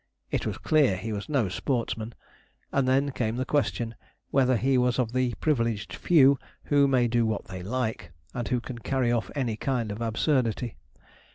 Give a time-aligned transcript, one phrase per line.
[0.31, 2.15] It was clear he was no sportsman;
[2.71, 3.93] and then came the question,
[4.31, 8.59] whether he was of the privileged few who may do what they like, and who
[8.59, 10.75] can carry off any kind of absurdity.